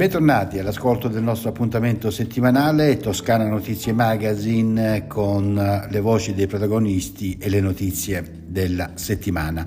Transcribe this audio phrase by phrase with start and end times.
[0.00, 5.54] Bentornati all'ascolto del nostro appuntamento settimanale Toscana Notizie Magazine con
[5.90, 9.62] le voci dei protagonisti e le notizie della settimana.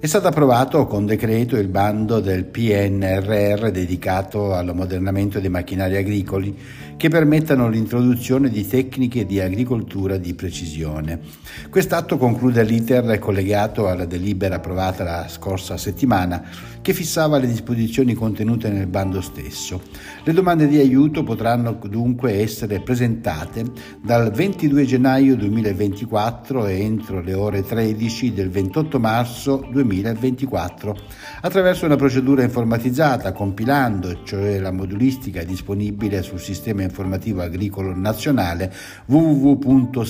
[0.00, 6.56] È stato approvato con decreto il bando del PNRR dedicato all'ammodernamento dei macchinari agricoli
[6.98, 11.20] che permettano l'introduzione di tecniche di agricoltura di precisione.
[11.70, 16.44] Quest'atto conclude l'iter collegato alla delibera approvata la scorsa settimana
[16.82, 19.80] che fissava le disposizioni contenute nel bando stesso.
[20.24, 23.64] Le domande di aiuto potranno dunque essere presentate
[24.02, 30.96] dal 22 gennaio 2024 e entro le ore 13 del 28 marzo 2024
[31.42, 38.72] attraverso una procedura informatizzata compilando, cioè la modulistica disponibile sul sistema informativo agricolo nazionale
[39.06, 40.06] www.sian.it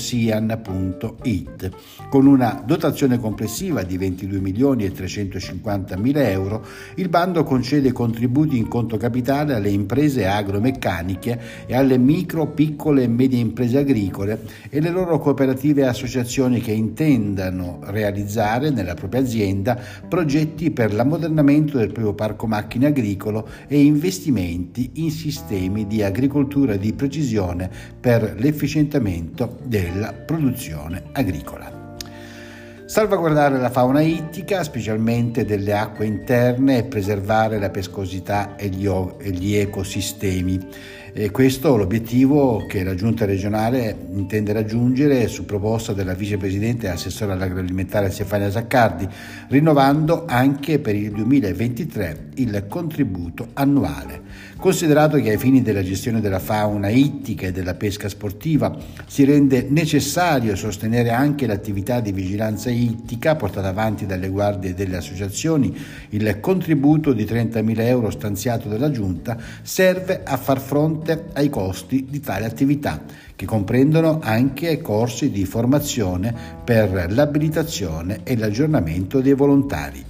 [2.09, 6.65] con una dotazione complessiva di 22 milioni e 350 mila euro
[6.95, 13.09] il bando concede contributi in conto capitale alle imprese agromeccaniche e alle micro, piccole e
[13.09, 19.79] medie imprese agricole e le loro cooperative e associazioni che intendano realizzare nella propria azienda
[20.09, 26.93] progetti per l'ammodernamento del proprio parco macchine agricolo e investimenti in sistemi di agricoltura di
[26.93, 31.79] precisione per l'efficientamento della produzione agricola.
[32.85, 40.59] Salvaguardare la fauna ittica, specialmente delle acque interne, e preservare la pescosità e gli ecosistemi.
[41.21, 46.91] E questo è l'obiettivo che la Giunta regionale intende raggiungere su proposta della vicepresidente e
[46.91, 49.09] assessore all'agroalimentare Stefania Zaccardi,
[49.49, 54.27] rinnovando anche per il 2023 il contributo annuale.
[54.59, 59.67] Considerato che ai fini della gestione della fauna ittica e della pesca sportiva si rende
[59.69, 65.77] necessario sostenere anche l'attività di vigilanza ittica portata avanti dalle guardie e delle associazioni,
[66.11, 72.21] il contributo di 30.000 euro stanziato dalla Giunta serve a far fronte ai costi di
[72.21, 73.03] tale attività,
[73.35, 76.35] che comprendono anche corsi di formazione
[76.65, 80.05] per l'abilitazione e l'aggiornamento dei volontari.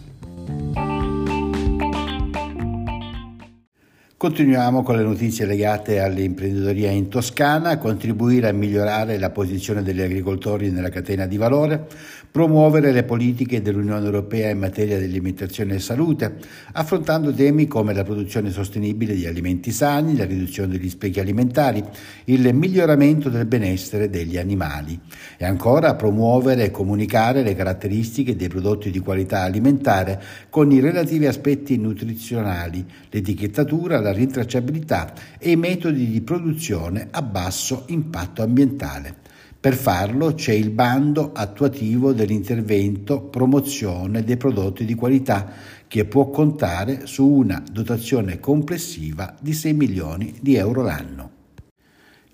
[4.19, 10.73] Continuiamo con le notizie legate all'imprenditoria in Toscana, contribuire a migliorare la posizione degli agricoltori
[10.73, 11.87] nella catena di valore,
[12.29, 16.35] promuovere le politiche dell'Unione Europea in materia di alimentazione e salute,
[16.73, 21.81] affrontando temi come la produzione sostenibile di alimenti sani, la riduzione degli sprechi alimentari,
[22.25, 24.99] il miglioramento del benessere degli animali.
[25.37, 30.21] E ancora promuovere e comunicare le caratteristiche dei prodotti di qualità alimentare
[30.51, 37.85] con i relativi aspetti nutrizionali, l'etichettatura, la rintracciabilità e i metodi di produzione a basso
[37.89, 39.15] impatto ambientale.
[39.61, 45.51] Per farlo c'è il bando attuativo dell'intervento promozione dei prodotti di qualità
[45.89, 51.38] che può contare su una dotazione complessiva di 6 milioni di euro l'anno.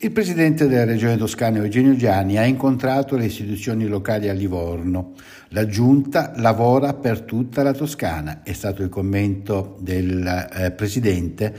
[0.04, 5.14] Il presidente della regione toscana Eugenio Gianni ha incontrato le istituzioni locali a Livorno.
[5.48, 11.56] La giunta lavora per tutta la Toscana, è stato il commento del eh, presidente,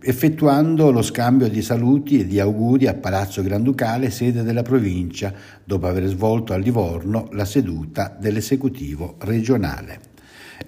[0.00, 5.86] effettuando lo scambio di saluti e di auguri a Palazzo Granducale, sede della provincia, dopo
[5.86, 10.07] aver svolto a Livorno la seduta dell'esecutivo regionale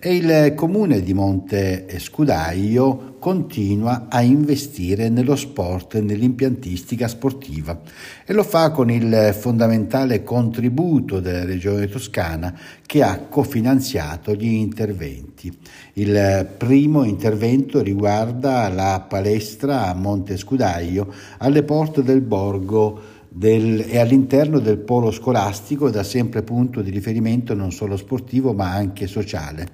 [0.03, 7.79] e il comune di Monte Scudaio continua a investire nello sport e nell'impiantistica sportiva
[8.25, 15.55] e lo fa con il fondamentale contributo della regione toscana che ha cofinanziato gli interventi.
[15.93, 23.99] Il primo intervento riguarda la palestra a Monte Scudaio alle porte del borgo del, è
[23.99, 29.69] all'interno del polo scolastico da sempre punto di riferimento non solo sportivo ma anche sociale.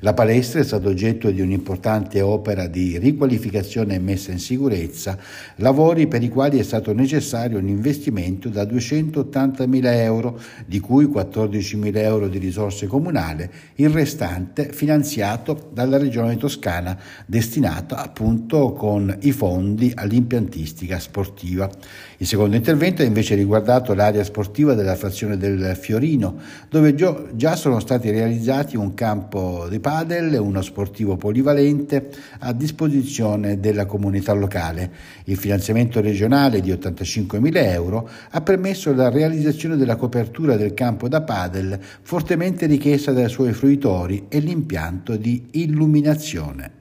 [0.00, 5.18] La palestra è stata oggetto di un'importante opera di riqualificazione e messa in sicurezza,
[5.56, 11.96] lavori per i quali è stato necessario un investimento da 280.000 euro, di cui 14.000
[11.98, 19.92] euro di risorse comunali, il restante finanziato dalla Regione Toscana, destinato appunto con i fondi
[19.94, 21.70] all'impiantistica sportiva.
[22.16, 26.38] Il secondo intervento ha invece riguardato l'area sportiva della frazione del Fiorino,
[26.68, 32.08] dove già sono stati realizzati un campo di padel e uno sportivo polivalente
[32.40, 34.90] a disposizione della comunità locale.
[35.24, 41.22] Il finanziamento regionale di 85.000 euro ha permesso la realizzazione della copertura del campo da
[41.22, 46.80] padel, fortemente richiesta dai suoi fruitori, e l'impianto di illuminazione.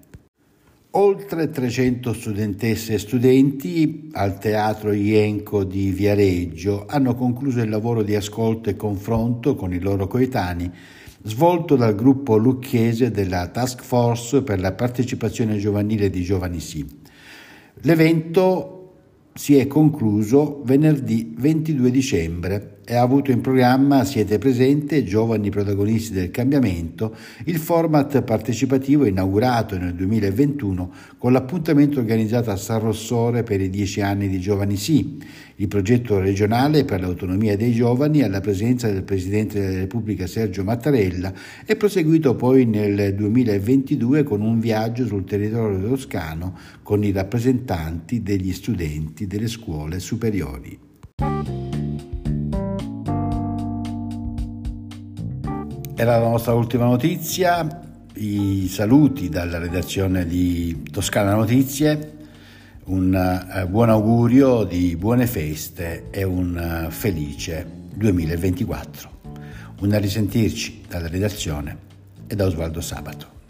[0.94, 8.14] Oltre 300 studentesse e studenti al Teatro Ienco di Viareggio hanno concluso il lavoro di
[8.14, 10.70] ascolto e confronto con i loro coetanei
[11.24, 16.86] svolto dal gruppo lucchese della Task Force per la partecipazione giovanile di Giovani Sì.
[17.84, 18.81] L'evento
[19.34, 22.76] si è concluso venerdì 22 dicembre.
[22.84, 29.78] E ha avuto in programma Siete presente, giovani protagonisti del cambiamento, il format partecipativo inaugurato
[29.78, 35.20] nel 2021 con l'appuntamento organizzato a San Rossore per i dieci anni di Giovani Sì,
[35.62, 41.32] il progetto regionale per l'autonomia dei giovani alla presenza del Presidente della Repubblica Sergio Mattarella
[41.64, 48.52] è proseguito poi nel 2022 con un viaggio sul territorio toscano con i rappresentanti degli
[48.54, 50.80] studenti delle scuole superiori.
[55.96, 57.82] Era la nostra ultima notizia,
[58.16, 62.21] i saluti dalla redazione di Toscana Notizie,
[62.86, 69.20] un uh, buon augurio di buone feste e un uh, felice 2024.
[69.82, 71.78] Un a risentirci dalla redazione
[72.28, 73.41] e da Osvaldo Sabato.